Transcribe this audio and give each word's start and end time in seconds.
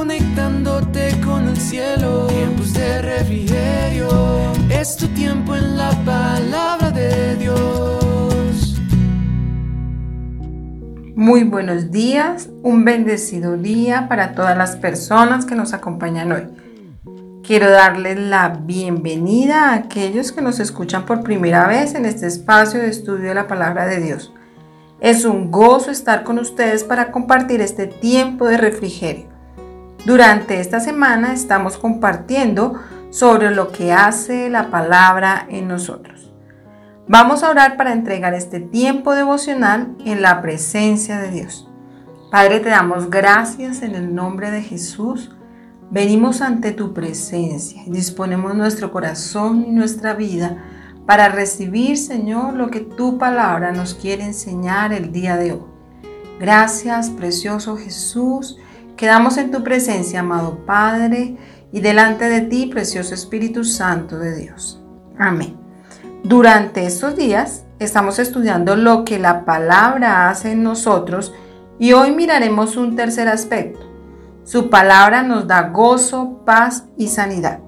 conectándote 0.00 1.20
con 1.22 1.46
el 1.46 1.58
cielo. 1.58 2.26
Tiempos 2.28 2.72
de 2.72 3.02
refrigerio, 3.02 4.08
es 4.70 4.96
tu 4.96 5.06
tiempo 5.08 5.54
en 5.54 5.76
la 5.76 5.90
palabra 6.06 6.90
de 6.90 7.36
Dios. 7.36 8.80
Muy 11.14 11.44
buenos 11.44 11.90
días, 11.90 12.48
un 12.62 12.82
bendecido 12.86 13.58
día 13.58 14.08
para 14.08 14.34
todas 14.34 14.56
las 14.56 14.76
personas 14.76 15.44
que 15.44 15.54
nos 15.54 15.74
acompañan 15.74 16.32
hoy. 16.32 16.48
Quiero 17.42 17.68
darles 17.68 18.18
la 18.18 18.48
bienvenida 18.48 19.68
a 19.68 19.74
aquellos 19.74 20.32
que 20.32 20.40
nos 20.40 20.60
escuchan 20.60 21.04
por 21.04 21.22
primera 21.22 21.68
vez 21.68 21.94
en 21.94 22.06
este 22.06 22.26
espacio 22.26 22.80
de 22.80 22.88
estudio 22.88 23.28
de 23.28 23.34
la 23.34 23.46
palabra 23.46 23.86
de 23.86 24.00
Dios. 24.00 24.32
Es 24.98 25.26
un 25.26 25.50
gozo 25.50 25.90
estar 25.90 26.24
con 26.24 26.38
ustedes 26.38 26.84
para 26.84 27.12
compartir 27.12 27.60
este 27.60 27.86
tiempo 27.86 28.46
de 28.46 28.56
refrigerio. 28.56 29.29
Durante 30.06 30.60
esta 30.60 30.80
semana 30.80 31.34
estamos 31.34 31.76
compartiendo 31.76 32.80
sobre 33.10 33.50
lo 33.50 33.70
que 33.70 33.92
hace 33.92 34.48
la 34.48 34.70
palabra 34.70 35.46
en 35.50 35.68
nosotros. 35.68 36.32
Vamos 37.06 37.42
a 37.42 37.50
orar 37.50 37.76
para 37.76 37.92
entregar 37.92 38.32
este 38.32 38.60
tiempo 38.60 39.14
devocional 39.14 39.94
en 40.06 40.22
la 40.22 40.40
presencia 40.40 41.18
de 41.18 41.30
Dios. 41.30 41.68
Padre, 42.30 42.60
te 42.60 42.70
damos 42.70 43.10
gracias 43.10 43.82
en 43.82 43.94
el 43.94 44.14
nombre 44.14 44.50
de 44.50 44.62
Jesús. 44.62 45.32
Venimos 45.90 46.40
ante 46.40 46.72
tu 46.72 46.94
presencia 46.94 47.82
y 47.84 47.90
disponemos 47.90 48.54
nuestro 48.54 48.92
corazón 48.92 49.66
y 49.68 49.72
nuestra 49.72 50.14
vida 50.14 50.64
para 51.04 51.28
recibir, 51.28 51.98
Señor, 51.98 52.54
lo 52.54 52.70
que 52.70 52.80
tu 52.80 53.18
palabra 53.18 53.72
nos 53.72 53.94
quiere 53.94 54.24
enseñar 54.24 54.92
el 54.94 55.12
día 55.12 55.36
de 55.36 55.52
hoy. 55.52 55.62
Gracias, 56.38 57.10
precioso 57.10 57.76
Jesús. 57.76 58.56
Quedamos 59.00 59.38
en 59.38 59.50
tu 59.50 59.64
presencia, 59.64 60.20
amado 60.20 60.66
Padre, 60.66 61.34
y 61.72 61.80
delante 61.80 62.28
de 62.28 62.42
ti, 62.42 62.66
precioso 62.66 63.14
Espíritu 63.14 63.64
Santo 63.64 64.18
de 64.18 64.36
Dios. 64.36 64.78
Amén. 65.18 65.56
Durante 66.22 66.84
estos 66.84 67.16
días 67.16 67.64
estamos 67.78 68.18
estudiando 68.18 68.76
lo 68.76 69.06
que 69.06 69.18
la 69.18 69.46
palabra 69.46 70.28
hace 70.28 70.52
en 70.52 70.62
nosotros 70.62 71.32
y 71.78 71.94
hoy 71.94 72.10
miraremos 72.10 72.76
un 72.76 72.94
tercer 72.94 73.26
aspecto. 73.28 73.80
Su 74.44 74.68
palabra 74.68 75.22
nos 75.22 75.46
da 75.46 75.70
gozo, 75.70 76.42
paz 76.44 76.84
y 76.98 77.08
sanidad. 77.08 77.60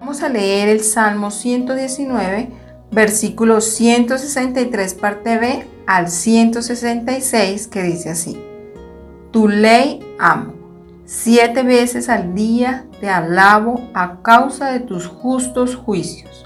Vamos 0.00 0.22
a 0.22 0.28
leer 0.28 0.68
el 0.68 0.80
Salmo 0.80 1.30
119 1.30 2.50
versículo 2.92 3.62
163 3.62 4.92
parte 4.92 5.38
B 5.38 5.66
al 5.86 6.10
166 6.10 7.68
que 7.68 7.82
dice 7.84 8.10
así, 8.10 8.38
Tu 9.30 9.48
ley 9.48 10.00
amo, 10.18 10.57
siete 11.10 11.62
veces 11.62 12.10
al 12.10 12.34
día 12.34 12.84
te 13.00 13.08
alabo 13.08 13.88
a 13.94 14.20
causa 14.20 14.72
de 14.72 14.80
tus 14.80 15.06
justos 15.06 15.74
juicios. 15.74 16.44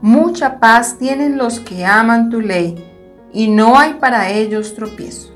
Mucha 0.00 0.58
paz 0.58 0.96
tienen 0.98 1.36
los 1.36 1.60
que 1.60 1.84
aman 1.84 2.30
tu 2.30 2.40
ley 2.40 2.82
y 3.30 3.48
no 3.48 3.78
hay 3.78 3.94
para 3.94 4.30
ellos 4.30 4.74
tropiezo. 4.74 5.34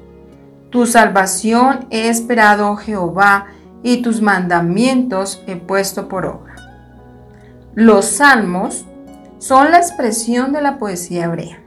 Tu 0.71 0.87
salvación 0.87 1.89
he 1.91 2.09
esperado, 2.09 2.71
oh 2.71 2.77
Jehová, 2.77 3.49
y 3.83 4.01
tus 4.01 4.23
mandamientos 4.23 5.43
he 5.47 5.57
puesto 5.57 6.09
por 6.09 6.25
obra. 6.25 6.55
Los 7.75 8.07
salmos 8.07 8.87
son 9.37 9.73
la 9.73 9.77
expresión 9.77 10.55
de 10.55 10.63
la 10.63 10.79
poesía 10.79 11.27
hebrea. 11.27 11.63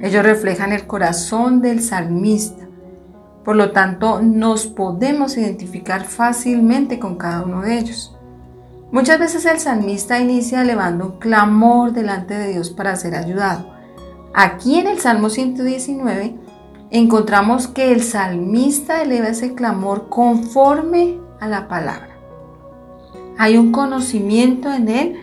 Ellos 0.00 0.22
reflejan 0.22 0.70
el 0.70 0.86
corazón 0.86 1.60
del 1.60 1.82
salmista. 1.82 2.68
Por 3.44 3.56
lo 3.56 3.72
tanto, 3.72 4.20
nos 4.20 4.66
podemos 4.66 5.36
identificar 5.36 6.04
fácilmente 6.04 6.98
con 6.98 7.16
cada 7.16 7.42
uno 7.42 7.62
de 7.62 7.78
ellos. 7.78 8.16
Muchas 8.92 9.18
veces 9.18 9.46
el 9.46 9.60
salmista 9.60 10.18
inicia 10.18 10.62
elevando 10.62 11.06
un 11.06 11.18
clamor 11.18 11.92
delante 11.92 12.34
de 12.34 12.52
Dios 12.52 12.70
para 12.70 12.96
ser 12.96 13.14
ayudado. 13.14 13.72
Aquí 14.34 14.78
en 14.78 14.88
el 14.88 14.98
Salmo 14.98 15.30
119 15.30 16.34
encontramos 16.90 17.68
que 17.68 17.92
el 17.92 18.02
salmista 18.02 19.02
eleva 19.02 19.28
ese 19.28 19.54
clamor 19.54 20.08
conforme 20.08 21.18
a 21.40 21.48
la 21.48 21.68
palabra. 21.68 22.16
Hay 23.38 23.56
un 23.56 23.72
conocimiento 23.72 24.72
en 24.72 24.88
él 24.88 25.20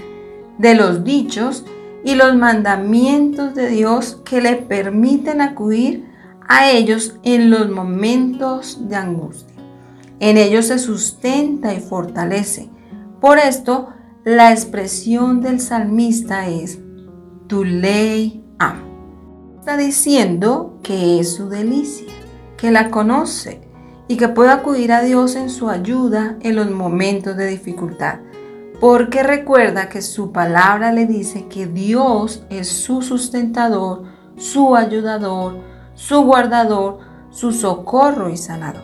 de 0.58 0.74
los 0.74 1.04
dichos 1.04 1.66
y 2.04 2.16
los 2.16 2.36
mandamientos 2.36 3.54
de 3.54 3.70
Dios 3.70 4.22
que 4.24 4.42
le 4.42 4.56
permiten 4.56 5.42
acudir 5.42 6.08
a 6.48 6.72
ellos 6.72 7.16
en 7.24 7.50
los 7.50 7.70
momentos 7.70 8.88
de 8.88 8.96
angustia. 8.96 9.56
En 10.20 10.38
ellos 10.38 10.68
se 10.68 10.80
sustenta 10.80 11.74
y 11.74 11.80
fortalece. 11.80 12.70
Por 13.22 13.40
esto, 13.40 13.90
la 14.24 14.52
expresión 14.52 15.42
del 15.42 15.60
salmista 15.60 16.48
es, 16.48 16.80
tu 17.48 17.64
ley 17.64 18.44
amo. 18.60 19.58
Está 19.60 19.78
diciendo 19.78 20.80
que 20.84 21.20
es 21.20 21.36
su 21.36 21.50
delicia, 21.50 22.14
que 22.58 22.72
la 22.72 22.90
conoce 22.90 23.62
y 24.08 24.18
que 24.18 24.30
puede 24.30 24.52
acudir 24.52 24.92
a 24.92 25.02
Dios 25.02 25.36
en 25.36 25.50
su 25.50 25.70
ayuda 25.70 26.38
en 26.42 26.56
los 26.56 26.70
momentos 26.72 27.38
de 27.38 27.48
dificultad 27.48 28.20
porque 28.80 29.24
recuerda 29.24 29.90
que 29.90 30.02
su 30.02 30.32
palabra 30.32 30.92
le 30.92 31.06
dice 31.06 31.48
que 31.48 31.66
Dios 31.66 32.44
es 32.50 32.68
su 32.68 33.02
sustentador, 33.02 34.04
su 34.38 34.76
ayudador, 34.76 35.58
su 35.98 36.22
guardador, 36.22 37.00
su 37.32 37.52
socorro 37.52 38.30
y 38.30 38.38
sanador. 38.38 38.84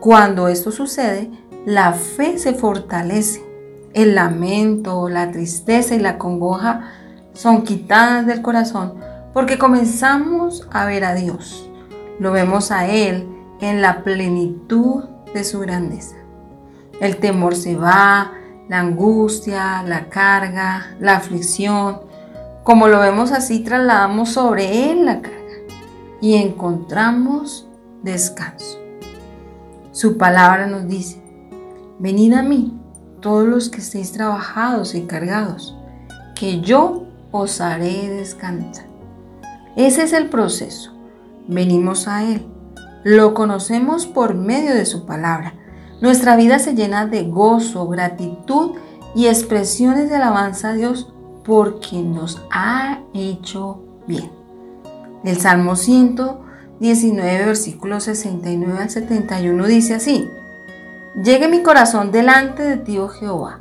Cuando 0.00 0.48
esto 0.48 0.72
sucede, 0.72 1.30
la 1.66 1.92
fe 1.92 2.38
se 2.38 2.54
fortalece. 2.54 3.44
El 3.92 4.14
lamento, 4.14 5.08
la 5.10 5.30
tristeza 5.30 5.94
y 5.94 5.98
la 6.00 6.16
congoja 6.16 6.90
son 7.34 7.62
quitadas 7.62 8.26
del 8.26 8.40
corazón 8.40 8.94
porque 9.34 9.58
comenzamos 9.58 10.66
a 10.72 10.86
ver 10.86 11.04
a 11.04 11.14
Dios. 11.14 11.68
Lo 12.18 12.32
vemos 12.32 12.70
a 12.70 12.86
Él 12.86 13.28
en 13.60 13.82
la 13.82 14.02
plenitud 14.02 15.04
de 15.34 15.44
su 15.44 15.60
grandeza. 15.60 16.16
El 17.00 17.18
temor 17.18 17.54
se 17.54 17.76
va, 17.76 18.32
la 18.68 18.80
angustia, 18.80 19.82
la 19.82 20.08
carga, 20.08 20.96
la 21.00 21.16
aflicción. 21.16 22.00
Como 22.62 22.88
lo 22.88 22.98
vemos 22.98 23.30
así, 23.30 23.60
trasladamos 23.60 24.30
sobre 24.30 24.90
Él 24.90 25.04
la 25.04 25.20
carga 25.20 25.43
y 26.24 26.34
encontramos 26.36 27.68
descanso. 28.02 28.78
Su 29.92 30.16
palabra 30.16 30.66
nos 30.66 30.88
dice, 30.88 31.22
venid 31.98 32.32
a 32.32 32.42
mí 32.42 32.80
todos 33.20 33.46
los 33.46 33.68
que 33.68 33.78
estéis 33.78 34.12
trabajados 34.12 34.94
y 34.94 35.02
cargados, 35.02 35.76
que 36.34 36.60
yo 36.60 37.06
os 37.30 37.60
haré 37.60 38.08
descansar. 38.08 38.86
Ese 39.76 40.04
es 40.04 40.12
el 40.12 40.30
proceso. 40.30 40.92
Venimos 41.46 42.08
a 42.08 42.24
Él. 42.24 42.46
Lo 43.04 43.34
conocemos 43.34 44.06
por 44.06 44.34
medio 44.34 44.74
de 44.74 44.86
su 44.86 45.04
palabra 45.04 45.54
nuestra 46.04 46.36
vida 46.36 46.58
se 46.58 46.74
llena 46.74 47.06
de 47.06 47.22
gozo, 47.22 47.88
gratitud 47.88 48.72
y 49.14 49.26
expresiones 49.26 50.10
de 50.10 50.16
alabanza 50.16 50.68
a 50.68 50.74
Dios 50.74 51.10
porque 51.44 52.02
nos 52.02 52.42
ha 52.50 53.00
hecho 53.14 53.82
bien. 54.06 54.30
El 55.24 55.40
Salmo 55.40 55.74
119, 55.74 57.46
versículos 57.46 58.04
69 58.04 58.78
al 58.78 58.90
71 58.90 59.66
dice 59.66 59.94
así, 59.94 60.30
Llegue 61.22 61.48
mi 61.48 61.62
corazón 61.62 62.12
delante 62.12 62.62
de 62.62 62.76
ti, 62.76 62.98
oh 62.98 63.08
Jehová. 63.08 63.58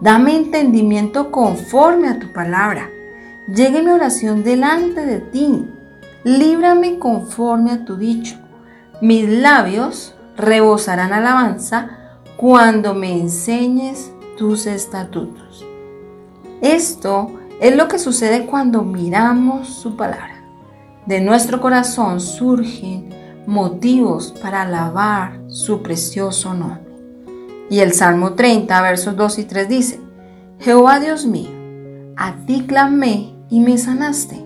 Dame 0.00 0.36
entendimiento 0.36 1.30
conforme 1.30 2.08
a 2.08 2.18
tu 2.18 2.32
palabra. 2.32 2.90
Llegue 3.46 3.82
mi 3.82 3.90
oración 3.90 4.42
delante 4.42 5.06
de 5.06 5.20
ti. 5.20 5.66
Líbrame 6.24 6.98
conforme 6.98 7.70
a 7.70 7.84
tu 7.84 7.96
dicho. 7.96 8.36
Mis 9.00 9.28
labios 9.28 10.14
rebosarán 10.36 11.12
alabanza 11.12 11.90
cuando 12.36 12.94
me 12.94 13.12
enseñes 13.12 14.12
tus 14.36 14.66
estatutos. 14.66 15.64
Esto 16.60 17.32
es 17.60 17.76
lo 17.76 17.88
que 17.88 17.98
sucede 17.98 18.46
cuando 18.46 18.82
miramos 18.82 19.68
su 19.68 19.96
palabra. 19.96 20.39
De 21.10 21.20
nuestro 21.20 21.60
corazón 21.60 22.20
surgen 22.20 23.08
motivos 23.44 24.32
para 24.40 24.62
alabar 24.62 25.40
su 25.48 25.82
precioso 25.82 26.54
nombre. 26.54 26.94
Y 27.68 27.80
el 27.80 27.94
Salmo 27.94 28.34
30, 28.34 28.80
versos 28.80 29.16
2 29.16 29.40
y 29.40 29.44
3 29.44 29.68
dice, 29.68 30.00
Jehová 30.60 31.00
Dios 31.00 31.26
mío, 31.26 31.50
a 32.16 32.36
ti 32.46 32.62
clamé 32.64 33.34
y 33.48 33.58
me 33.58 33.76
sanaste. 33.76 34.40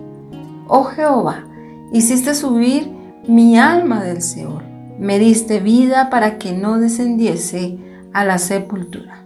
Oh 0.67 0.85
Jehová, 0.85 1.45
hiciste 1.93 2.33
subir 2.33 2.91
mi 3.27 3.59
alma 3.59 4.03
del 4.03 4.23
Seol 4.23 4.63
me 4.97 5.19
diste 5.19 5.59
vida 5.59 6.09
para 6.09 6.39
que 6.39 6.51
no 6.53 6.79
descendiese 6.79 7.77
a 8.11 8.25
la 8.25 8.39
sepultura. 8.39 9.23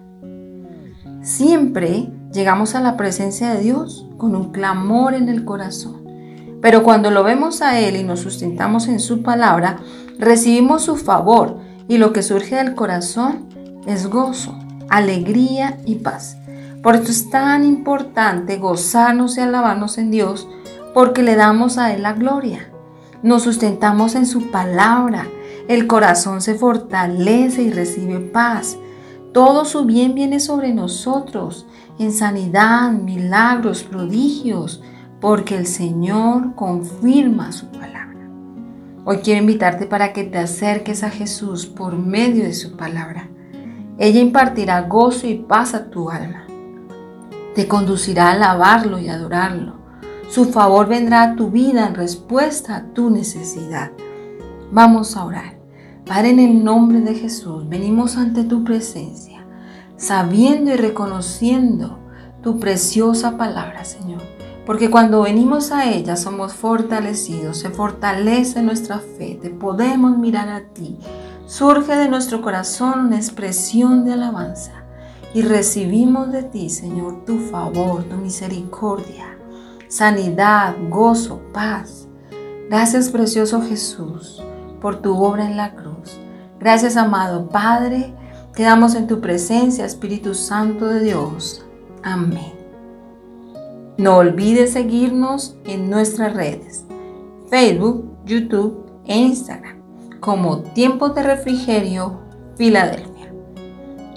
Siempre 1.22 2.12
llegamos 2.34 2.76
a 2.76 2.82
la 2.82 2.98
presencia 2.98 3.54
de 3.54 3.62
Dios 3.62 4.10
con 4.18 4.36
un 4.36 4.52
clamor 4.52 5.14
en 5.14 5.30
el 5.30 5.46
corazón. 5.46 6.09
Pero 6.62 6.84
cuando 6.84 7.12
lo 7.12 7.24
vemos 7.24 7.62
a 7.62 7.80
Él 7.80 7.96
y 7.96 8.04
nos 8.04 8.20
sustentamos 8.20 8.88
en 8.88 9.00
su 9.00 9.22
palabra, 9.22 9.78
recibimos 10.18 10.84
su 10.84 10.98
favor 10.98 11.60
y 11.88 11.98
lo 11.98 12.12
que 12.14 12.24
surge 12.24 12.56
del 12.56 12.76
corazón 12.76 13.48
es 13.86 14.08
gozo, 14.08 14.58
alegría 14.90 15.80
y 15.86 15.96
paz. 15.96 16.38
Por 16.84 16.96
esto 16.96 17.12
es 17.12 17.30
tan 17.30 17.66
importante 17.66 18.58
gozarnos 18.58 19.38
y 19.38 19.42
alabarnos 19.42 19.98
en 19.98 20.12
Dios 20.12 20.48
porque 20.94 21.24
le 21.24 21.36
damos 21.36 21.78
a 21.78 21.94
Él 21.94 22.04
la 22.04 22.14
gloria. 22.14 22.70
Nos 23.22 23.44
sustentamos 23.44 24.16
en 24.16 24.26
su 24.26 24.50
palabra. 24.50 25.28
El 25.68 25.88
corazón 25.88 26.42
se 26.42 26.56
fortalece 26.56 27.62
y 27.62 27.72
recibe 27.72 28.20
paz. 28.20 28.78
Todo 29.34 29.66
su 29.66 29.86
bien 29.86 30.16
viene 30.16 30.40
sobre 30.40 30.74
nosotros 30.74 31.68
en 32.00 32.14
sanidad, 32.14 32.92
milagros, 32.92 33.84
prodigios, 33.84 34.82
porque 35.20 35.58
el 35.58 35.68
Señor 35.68 36.56
confirma 36.56 37.52
su 37.52 37.68
palabra. 37.68 38.30
Hoy 39.06 39.18
quiero 39.18 39.42
invitarte 39.42 39.86
para 39.86 40.14
que 40.14 40.24
te 40.24 40.38
acerques 40.38 41.04
a 41.04 41.10
Jesús 41.10 41.66
por 41.66 41.98
medio 41.98 42.44
de 42.44 42.54
su 42.54 42.78
palabra. 42.78 43.30
Ella 43.98 44.22
impartirá 44.22 44.82
gozo 44.84 45.28
y 45.28 45.36
paz 45.36 45.74
a 45.74 45.90
tu 45.90 46.10
alma. 46.10 46.46
Te 47.54 47.68
conducirá 47.68 48.30
a 48.30 48.32
alabarlo 48.32 49.00
y 49.00 49.10
adorarlo. 49.10 49.74
Su 50.30 50.46
favor 50.46 50.88
vendrá 50.88 51.24
a 51.24 51.36
tu 51.36 51.50
vida 51.50 51.88
en 51.88 51.96
respuesta 51.96 52.78
a 52.78 52.84
tu 52.94 53.10
necesidad. 53.10 53.92
Vamos 54.72 55.18
a 55.18 55.26
orar. 55.26 55.60
Padre, 56.06 56.30
en 56.30 56.40
el 56.40 56.64
nombre 56.64 57.02
de 57.02 57.16
Jesús, 57.16 57.68
venimos 57.68 58.16
ante 58.16 58.44
tu 58.44 58.64
presencia, 58.64 59.46
sabiendo 59.98 60.72
y 60.72 60.76
reconociendo 60.76 62.00
tu 62.42 62.60
preciosa 62.60 63.38
palabra, 63.38 63.84
Señor. 63.84 64.22
Porque 64.70 64.92
cuando 64.92 65.24
venimos 65.24 65.72
a 65.72 65.90
ella 65.90 66.16
somos 66.16 66.54
fortalecidos, 66.54 67.58
se 67.58 67.72
fortalece 67.72 68.62
nuestra 68.62 69.00
fe, 69.00 69.40
te 69.42 69.50
podemos 69.50 70.16
mirar 70.16 70.48
a 70.48 70.62
ti 70.62 70.96
surge 71.50 71.96
de 71.96 72.08
nuestro 72.08 72.44
corazón 72.44 73.08
una 73.08 73.16
expresión 73.16 74.06
de 74.06 74.14
alabanza 74.14 74.84
y 75.34 75.42
recibimos 75.42 76.32
de 76.32 76.44
ti, 76.44 76.70
Señor, 76.70 77.26
tu 77.26 77.40
favor, 77.40 78.04
tu 78.04 78.18
misericordia, 78.18 79.36
sanidad, 79.88 80.76
gozo, 80.90 81.42
paz. 81.52 82.08
Gracias, 82.70 83.10
precioso 83.10 83.64
Jesús, 83.64 84.44
por 84.80 84.98
tu 85.02 85.18
obra 85.18 85.48
en 85.48 85.58
la 85.58 85.74
cruz. 85.74 86.20
Gracias, 86.60 86.96
amado 86.96 87.50
Padre. 87.50 88.14
Quedamos 88.54 88.94
en 88.94 89.08
tu 89.08 89.20
presencia, 89.22 89.86
Espíritu 89.86 90.36
Santo 90.36 90.86
de 90.86 91.00
Dios. 91.00 91.66
Amén. 92.04 92.59
No 94.00 94.16
olvides 94.16 94.72
seguirnos 94.72 95.58
en 95.66 95.90
nuestras 95.90 96.34
redes, 96.34 96.86
Facebook, 97.50 98.10
YouTube 98.26 98.86
e 99.06 99.18
Instagram 99.18 99.76
como 100.22 100.60
tiempos 100.60 101.14
de 101.16 101.24
refrigerio 101.24 102.22
Filadelfia. 102.56 103.34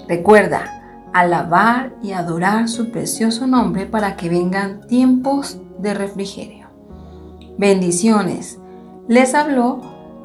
Recuerda 0.07 1.09
alabar 1.11 1.93
y 2.01 2.13
adorar 2.13 2.69
su 2.69 2.91
precioso 2.91 3.45
nombre 3.45 3.85
para 3.85 4.15
que 4.15 4.29
vengan 4.29 4.87
tiempos 4.87 5.57
de 5.79 5.93
refrigerio. 5.93 6.69
Bendiciones. 7.57 8.59
Les 9.09 9.35
habló 9.35 9.81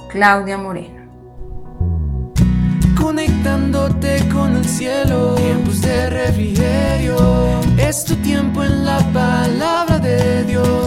Claudia 0.08 0.56
Moreno. 0.56 1.11
Conectándote 2.96 4.28
con 4.32 4.54
el 4.54 4.64
cielo, 4.64 5.34
tiempos 5.34 5.81
de 5.81 6.11
refrigerio. 6.11 7.27
Es 7.88 8.05
tu 8.05 8.14
tiempo 8.17 8.62
en 8.62 8.85
la 8.85 8.99
palabra 9.14 9.99
de 9.99 10.44
Dios. 10.44 10.77